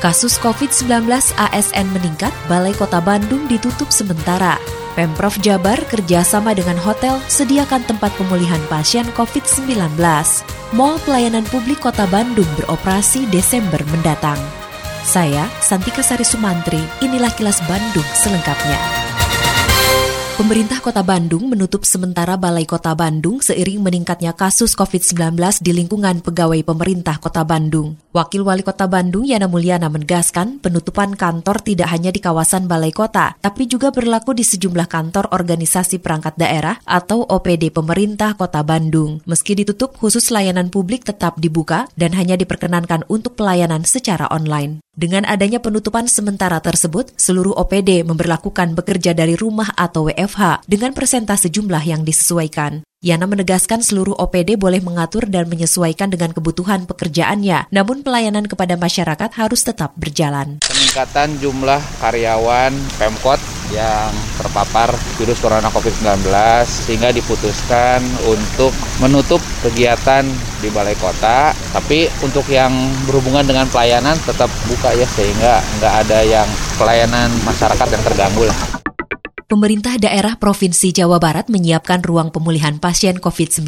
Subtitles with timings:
[0.00, 1.04] Kasus COVID-19
[1.36, 4.56] ASN meningkat, Balai Kota Bandung ditutup sementara.
[4.96, 10.00] Pemprov Jabar kerjasama dengan hotel sediakan tempat pemulihan pasien COVID-19.
[10.72, 14.40] Mall pelayanan publik Kota Bandung beroperasi Desember mendatang.
[15.04, 18.99] Saya, Santika Sari Sumantri, inilah kilas Bandung selengkapnya.
[20.40, 26.64] Pemerintah Kota Bandung menutup sementara Balai Kota Bandung seiring meningkatnya kasus COVID-19 di lingkungan pegawai
[26.64, 28.00] pemerintah Kota Bandung.
[28.16, 33.36] Wakil Wali Kota Bandung Yana Mulyana menegaskan penutupan kantor tidak hanya di kawasan Balai Kota,
[33.36, 39.20] tapi juga berlaku di sejumlah kantor organisasi perangkat daerah atau OPD pemerintah Kota Bandung.
[39.28, 44.80] Meski ditutup, khusus layanan publik tetap dibuka dan hanya diperkenankan untuk pelayanan secara online.
[44.90, 50.29] Dengan adanya penutupan sementara tersebut, seluruh OPD memperlakukan bekerja dari rumah atau WFH
[50.70, 52.86] dengan persentase jumlah yang disesuaikan.
[53.00, 59.30] Yana menegaskan seluruh OPD boleh mengatur dan menyesuaikan dengan kebutuhan pekerjaannya, namun pelayanan kepada masyarakat
[59.40, 60.60] harus tetap berjalan.
[60.60, 63.40] Peningkatan jumlah karyawan Pemkot
[63.72, 66.28] yang terpapar virus corona COVID-19
[66.68, 70.26] sehingga diputuskan untuk menutup kegiatan
[70.60, 72.74] di balai kota tapi untuk yang
[73.08, 78.79] berhubungan dengan pelayanan tetap buka ya sehingga nggak ada yang pelayanan masyarakat yang terganggu lah.
[79.50, 83.66] Pemerintah daerah Provinsi Jawa Barat menyiapkan ruang pemulihan pasien COVID-19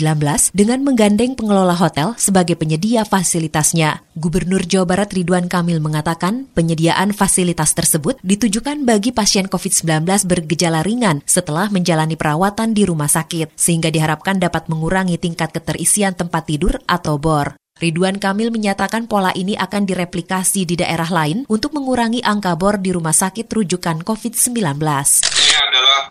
[0.54, 3.98] dengan menggandeng pengelola hotel sebagai penyedia fasilitasnya.
[4.14, 11.18] Gubernur Jawa Barat Ridwan Kamil mengatakan penyediaan fasilitas tersebut ditujukan bagi pasien COVID-19 bergejala ringan
[11.26, 17.18] setelah menjalani perawatan di rumah sakit, sehingga diharapkan dapat mengurangi tingkat keterisian tempat tidur atau
[17.18, 17.58] BOR.
[17.80, 22.92] Ridwan Kamil menyatakan pola ini akan direplikasi di daerah lain untuk mengurangi angka bor di
[22.92, 24.76] rumah sakit rujukan COVID-19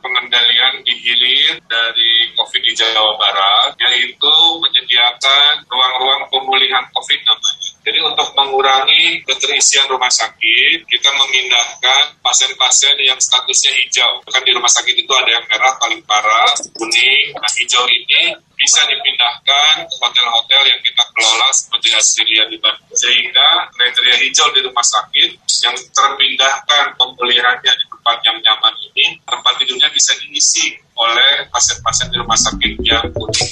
[0.02, 4.34] pengendalian di hilir dari COVID di Jawa Barat, yaitu
[4.64, 7.70] menyediakan ruang-ruang pemulihan COVID namanya.
[7.82, 14.22] Jadi untuk mengurangi keterisian rumah sakit, kita memindahkan pasien-pasien yang statusnya hijau.
[14.30, 18.86] Kan di rumah sakit itu ada yang merah paling parah, kuning, nah hijau ini bisa
[18.86, 22.94] dipindahkan ke hotel-hotel yang kita kelola seperti Asiria di Bandung.
[22.94, 25.30] Sehingga kriteria hijau di rumah sakit
[25.66, 32.18] yang terpindahkan pemulihannya di tempat yang nyaman ini, tempat tidurnya bisa diisi oleh pasien-pasien di
[32.22, 33.50] rumah sakit yang kuning.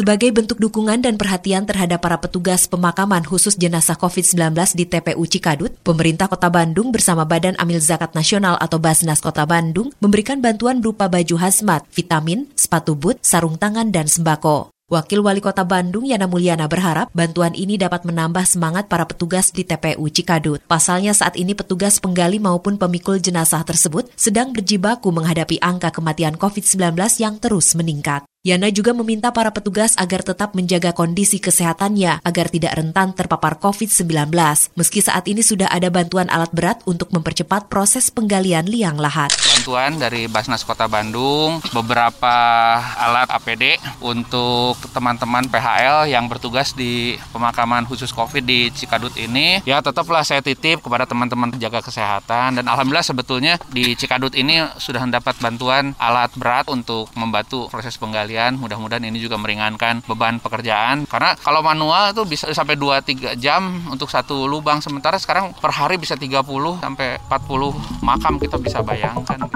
[0.00, 5.76] Sebagai bentuk dukungan dan perhatian terhadap para petugas pemakaman khusus jenazah COVID-19 di TPU Cikadut,
[5.84, 11.12] pemerintah Kota Bandung bersama Badan Amil Zakat Nasional atau Basnas Kota Bandung memberikan bantuan berupa
[11.12, 14.72] baju hazmat, vitamin, sepatu boot, sarung tangan, dan sembako.
[14.88, 19.68] Wakil Wali Kota Bandung Yana Mulyana berharap bantuan ini dapat menambah semangat para petugas di
[19.68, 20.64] TPU Cikadut.
[20.64, 26.96] Pasalnya saat ini petugas penggali maupun pemikul jenazah tersebut sedang berjibaku menghadapi angka kematian COVID-19
[27.20, 28.29] yang terus meningkat.
[28.40, 34.32] Yana juga meminta para petugas agar tetap menjaga kondisi kesehatannya agar tidak rentan terpapar COVID-19.
[34.80, 39.28] Meski saat ini sudah ada bantuan alat berat untuk mempercepat proses penggalian liang lahat.
[39.36, 42.36] Bantuan dari Basnas Kota Bandung, beberapa
[42.80, 49.60] alat APD untuk teman-teman PHL yang bertugas di pemakaman khusus COVID di Cikadut ini.
[49.68, 55.04] Ya tetaplah saya titip kepada teman-teman jaga kesehatan dan alhamdulillah sebetulnya di Cikadut ini sudah
[55.04, 58.62] mendapat bantuan alat berat untuk membantu proses penggalian kalian.
[58.62, 61.02] Mudah-mudahan ini juga meringankan beban pekerjaan.
[61.10, 64.78] Karena kalau manual itu bisa sampai 2-3 jam untuk satu lubang.
[64.78, 66.46] Sementara sekarang per hari bisa 30
[66.78, 69.50] sampai 40 makam kita bisa bayangkan.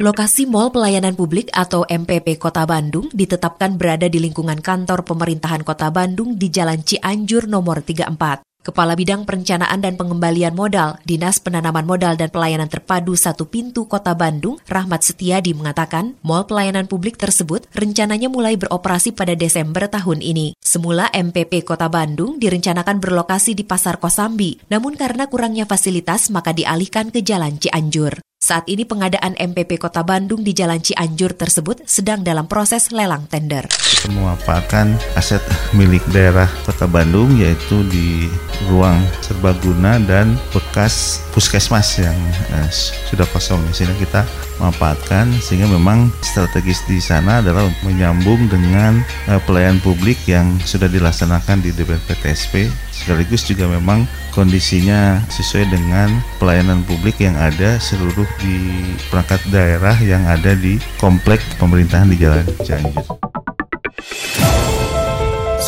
[0.00, 5.92] Lokasi Mall Pelayanan Publik atau MPP Kota Bandung ditetapkan berada di lingkungan kantor pemerintahan Kota
[5.92, 8.49] Bandung di Jalan Cianjur nomor 34.
[8.60, 14.12] Kepala Bidang Perencanaan dan Pengembalian Modal, Dinas Penanaman Modal dan Pelayanan Terpadu Satu Pintu Kota
[14.12, 20.52] Bandung, Rahmat Setiadi mengatakan, mall pelayanan publik tersebut rencananya mulai beroperasi pada Desember tahun ini.
[20.60, 27.08] Semula MPP Kota Bandung direncanakan berlokasi di Pasar Kosambi, namun karena kurangnya fasilitas maka dialihkan
[27.08, 28.20] ke Jalan Cianjur.
[28.40, 33.68] Saat ini pengadaan MPP Kota Bandung di Jalan Cianjur tersebut sedang dalam proses lelang tender.
[34.08, 35.44] Memanfaatkan aset
[35.76, 38.32] milik daerah Kota Bandung yaitu di
[38.72, 42.16] ruang serbaguna dan bekas puskesmas yang
[42.56, 42.68] eh,
[43.12, 43.60] sudah kosong.
[43.76, 44.24] Sehingga kita
[44.56, 51.60] manfaatkan sehingga memang strategis di sana adalah menyambung dengan eh, pelayanan publik yang sudah dilaksanakan
[51.60, 54.04] di DPRPTSP sekaligus juga memang
[54.36, 61.40] kondisinya sesuai dengan pelayanan publik yang ada seluruh di perangkat daerah yang ada di komplek
[61.56, 63.29] pemerintahan di Jalan Cianjur.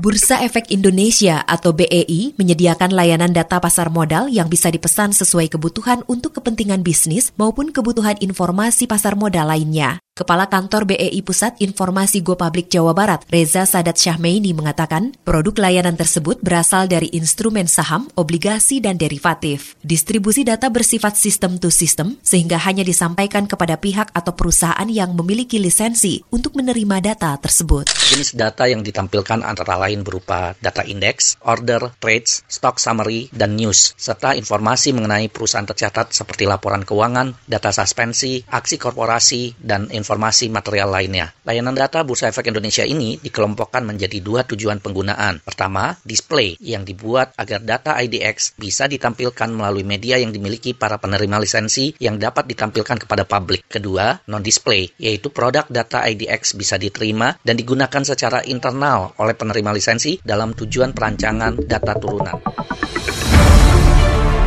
[0.00, 6.08] Bursa Efek Indonesia atau BEI menyediakan layanan data pasar modal yang bisa dipesan sesuai kebutuhan
[6.08, 10.00] untuk kepentingan bisnis maupun kebutuhan informasi pasar modal lainnya.
[10.20, 15.96] Kepala Kantor BEI Pusat Informasi Go Public Jawa Barat, Reza Sadat Syahmeini mengatakan, produk layanan
[15.96, 19.80] tersebut berasal dari instrumen saham, obligasi, dan derivatif.
[19.80, 25.56] Distribusi data bersifat sistem to sistem, sehingga hanya disampaikan kepada pihak atau perusahaan yang memiliki
[25.56, 27.88] lisensi untuk menerima data tersebut.
[28.12, 33.96] Jenis data yang ditampilkan antara lain berupa data indeks, order, trades, stock summary, dan news,
[33.96, 40.50] serta informasi mengenai perusahaan tercatat seperti laporan keuangan, data suspensi, aksi korporasi, dan informasi informasi
[40.50, 41.30] material lainnya.
[41.46, 45.38] Layanan data Bursa Efek Indonesia ini dikelompokkan menjadi dua tujuan penggunaan.
[45.46, 51.38] Pertama, display yang dibuat agar data IDX bisa ditampilkan melalui media yang dimiliki para penerima
[51.38, 53.70] lisensi yang dapat ditampilkan kepada publik.
[53.70, 60.18] Kedua, non-display, yaitu produk data IDX bisa diterima dan digunakan secara internal oleh penerima lisensi
[60.18, 62.34] dalam tujuan perancangan data turunan.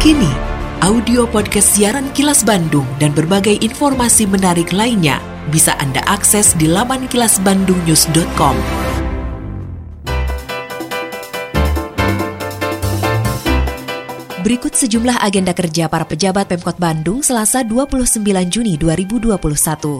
[0.04, 0.31] Kini,
[0.83, 7.09] audio podcast siaran Kilas Bandung dan berbagai informasi menarik lainnya bisa Anda akses di laman
[7.09, 8.92] kilasbandungnews.com.
[14.43, 18.19] Berikut sejumlah agenda kerja para pejabat Pemkot Bandung Selasa 29
[18.51, 19.39] Juni 2021.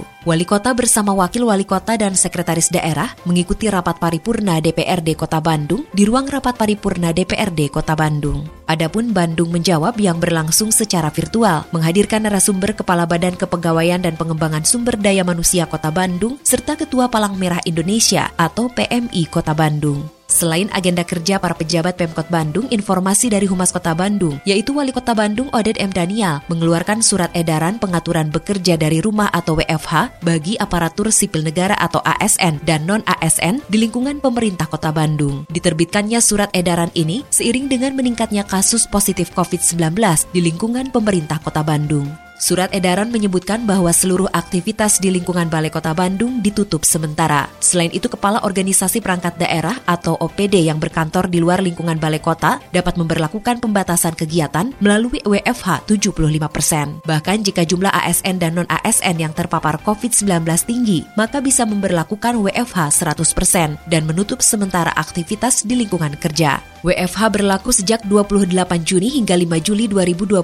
[0.04, 5.88] Wali Kota bersama Wakil Wali Kota dan Sekretaris Daerah mengikuti rapat paripurna DPRD Kota Bandung
[5.96, 8.44] di ruang rapat paripurna DPRD Kota Bandung.
[8.68, 15.00] Adapun Bandung menjawab yang berlangsung secara virtual, menghadirkan narasumber Kepala Badan Kepegawaian dan Pengembangan Sumber
[15.00, 20.04] Daya Manusia Kota Bandung serta Ketua Palang Merah Indonesia atau PMI Kota Bandung.
[20.28, 25.12] Selain agenda kerja para pejabat Pemkot Bandung, informasi dari Humas Kota Bandung, yaitu Wali Kota
[25.12, 25.92] Bandung Oded M.
[25.92, 32.00] Daniel, mengeluarkan surat edaran pengaturan bekerja dari rumah atau WFH bagi aparatur sipil negara atau
[32.02, 35.44] ASN dan non-ASN di lingkungan pemerintah Kota Bandung.
[35.52, 40.00] Diterbitkannya surat edaran ini seiring dengan meningkatnya kasus positif COVID-19
[40.32, 42.23] di lingkungan pemerintah Kota Bandung.
[42.44, 47.48] Surat edaran menyebutkan bahwa seluruh aktivitas di lingkungan Balai Kota Bandung ditutup sementara.
[47.64, 52.60] Selain itu, Kepala Organisasi Perangkat Daerah atau OPD yang berkantor di luar lingkungan Balai Kota
[52.76, 56.12] dapat memperlakukan pembatasan kegiatan melalui WFH 75
[56.52, 57.00] persen.
[57.08, 63.24] Bahkan jika jumlah ASN dan non-ASN yang terpapar COVID-19 tinggi, maka bisa memperlakukan WFH 100
[63.32, 66.60] persen dan menutup sementara aktivitas di lingkungan kerja.
[66.84, 68.52] WFH berlaku sejak 28
[68.84, 70.44] Juni hingga 5 Juli 2021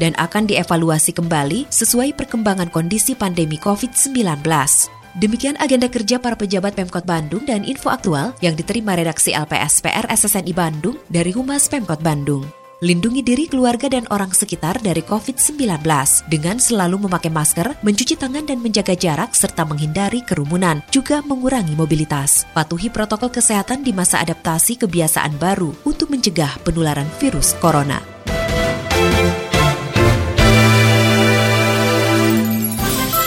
[0.00, 4.42] dan akan dievaluasi kembali sesuai perkembangan kondisi pandemi COVID-19.
[5.18, 10.54] Demikian agenda kerja para pejabat Pemkot Bandung dan info aktual yang diterima redaksi LPSPR SSNI
[10.54, 12.46] Bandung dari Humas Pemkot Bandung.
[12.80, 15.84] Lindungi diri keluarga dan orang sekitar dari COVID-19
[16.32, 22.48] dengan selalu memakai masker, mencuci tangan dan menjaga jarak serta menghindari kerumunan, juga mengurangi mobilitas.
[22.56, 28.00] Patuhi protokol kesehatan di masa adaptasi kebiasaan baru untuk mencegah penularan virus corona.